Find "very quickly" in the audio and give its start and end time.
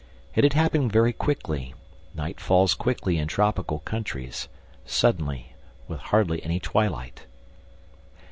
0.91-1.75